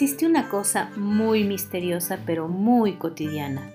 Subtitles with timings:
[0.00, 3.72] Existe una cosa muy misteriosa pero muy cotidiana.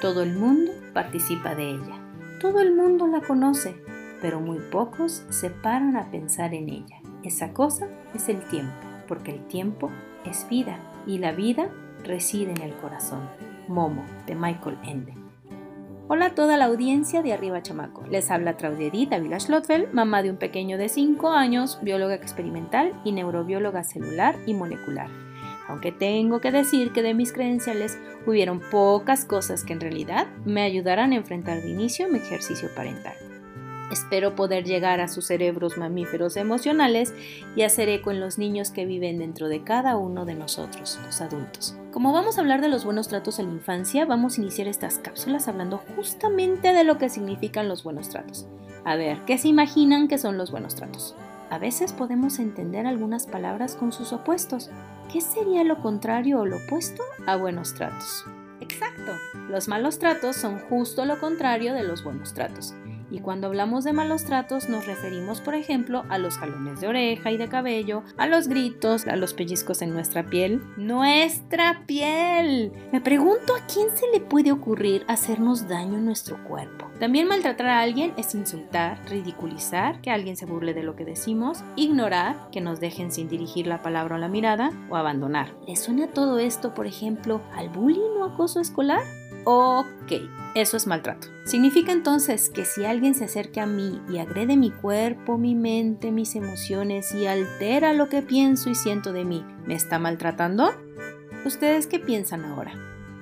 [0.00, 1.96] Todo el mundo participa de ella.
[2.40, 3.76] Todo el mundo la conoce,
[4.20, 6.98] pero muy pocos se paran a pensar en ella.
[7.22, 8.74] Esa cosa es el tiempo,
[9.06, 9.92] porque el tiempo
[10.28, 10.76] es vida
[11.06, 11.68] y la vida
[12.02, 13.30] reside en el corazón.
[13.68, 15.14] Momo, de Michael Ende.
[16.08, 18.04] Hola a toda la audiencia de Arriba Chamaco.
[18.10, 22.92] Les habla Claudia Edith Avila Schlotfeld, mamá de un pequeño de 5 años, bióloga experimental
[23.04, 25.29] y neurobióloga celular y molecular.
[25.70, 30.62] Aunque tengo que decir que de mis credenciales hubieron pocas cosas que en realidad me
[30.62, 33.14] ayudaran a enfrentar de inicio mi ejercicio parental.
[33.92, 37.14] Espero poder llegar a sus cerebros mamíferos emocionales
[37.54, 41.20] y hacer eco en los niños que viven dentro de cada uno de nosotros, los
[41.20, 41.76] adultos.
[41.92, 44.98] Como vamos a hablar de los buenos tratos en la infancia, vamos a iniciar estas
[44.98, 48.46] cápsulas hablando justamente de lo que significan los buenos tratos.
[48.84, 51.14] A ver, ¿qué se imaginan que son los buenos tratos?
[51.50, 54.70] A veces podemos entender algunas palabras con sus opuestos.
[55.12, 58.24] ¿Qué sería lo contrario o lo opuesto a buenos tratos?
[58.60, 59.12] Exacto,
[59.48, 62.74] los malos tratos son justo lo contrario de los buenos tratos.
[63.10, 67.30] Y cuando hablamos de malos tratos nos referimos, por ejemplo, a los jalones de oreja
[67.32, 70.62] y de cabello, a los gritos, a los pellizcos en nuestra piel.
[70.76, 72.72] ¡Nuestra piel!
[72.92, 76.90] Me pregunto a quién se le puede ocurrir hacernos daño en nuestro cuerpo.
[77.00, 81.64] También maltratar a alguien es insultar, ridiculizar, que alguien se burle de lo que decimos,
[81.74, 85.54] ignorar, que nos dejen sin dirigir la palabra o la mirada, o abandonar.
[85.66, 89.02] ¿Le suena todo esto, por ejemplo, al bullying o acoso escolar?
[89.44, 90.12] Ok,
[90.54, 91.28] eso es maltrato.
[91.44, 96.12] Significa entonces que si alguien se acerca a mí y agrede mi cuerpo, mi mente,
[96.12, 100.72] mis emociones y altera lo que pienso y siento de mí, ¿me está maltratando?
[101.44, 102.72] ¿Ustedes qué piensan ahora?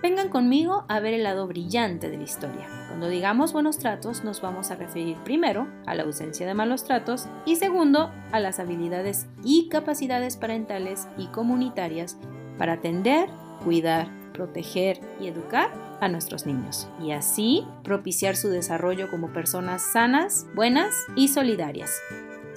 [0.03, 2.67] Vengan conmigo a ver el lado brillante de la historia.
[2.89, 7.27] Cuando digamos buenos tratos nos vamos a referir primero a la ausencia de malos tratos
[7.47, 12.17] y segundo a las habilidades y capacidades parentales y comunitarias
[12.59, 13.29] para atender,
[13.65, 20.47] cuidar, proteger y educar a nuestros niños y así propiciar su desarrollo como personas sanas,
[20.55, 21.91] buenas y solidarias.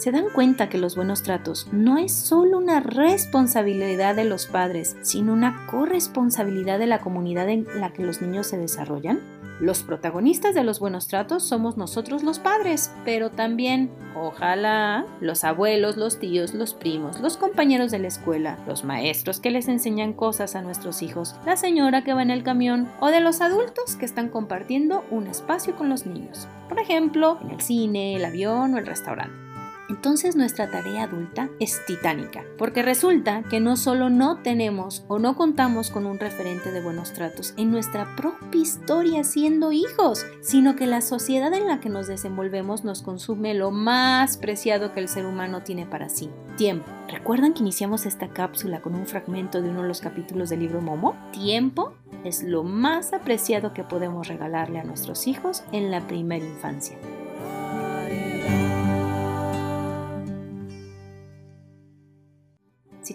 [0.01, 4.97] ¿Se dan cuenta que los buenos tratos no es solo una responsabilidad de los padres,
[5.03, 9.19] sino una corresponsabilidad de la comunidad en la que los niños se desarrollan?
[9.59, 15.97] Los protagonistas de los buenos tratos somos nosotros los padres, pero también, ojalá, los abuelos,
[15.97, 20.55] los tíos, los primos, los compañeros de la escuela, los maestros que les enseñan cosas
[20.55, 24.05] a nuestros hijos, la señora que va en el camión o de los adultos que
[24.05, 26.47] están compartiendo un espacio con los niños.
[26.69, 29.50] Por ejemplo, en el cine, el avión o el restaurante
[29.91, 35.35] entonces nuestra tarea adulta es titánica, porque resulta que no solo no tenemos o no
[35.35, 40.87] contamos con un referente de buenos tratos en nuestra propia historia siendo hijos, sino que
[40.87, 45.25] la sociedad en la que nos desenvolvemos nos consume lo más preciado que el ser
[45.25, 46.89] humano tiene para sí, tiempo.
[47.09, 50.79] ¿Recuerdan que iniciamos esta cápsula con un fragmento de uno de los capítulos del libro
[50.79, 51.17] Momo?
[51.33, 56.97] Tiempo es lo más apreciado que podemos regalarle a nuestros hijos en la primera infancia.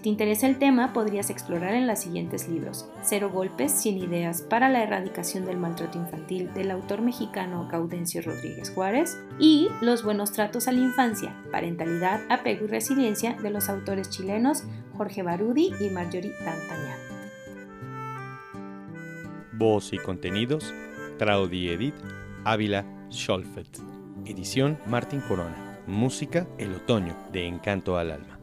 [0.07, 4.69] Te interesa el tema, podrías explorar en los siguientes libros: Cero golpes, 100 ideas para
[4.69, 10.69] la erradicación del maltrato infantil del autor mexicano Gaudencio Rodríguez Juárez y Los buenos tratos
[10.69, 14.63] a la infancia, parentalidad, apego y resiliencia de los autores chilenos
[14.97, 17.01] Jorge Barudi y Marjorie Tantañán.
[19.55, 20.73] Voz y contenidos:
[21.19, 21.97] Claudia Edith
[22.45, 23.81] Ávila Scholfeld.
[24.25, 25.81] Edición Martín Corona.
[25.89, 28.36] Música El Otoño de Encanto al Alma.